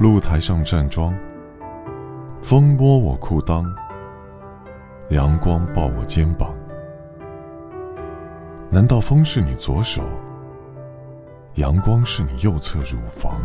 [0.00, 1.12] 露台上站桩
[2.40, 3.66] 风摸我裤裆
[5.08, 6.54] 阳光抱我肩膀。
[8.70, 10.02] 难道风是你左手
[11.54, 13.40] 阳光是你右侧乳房？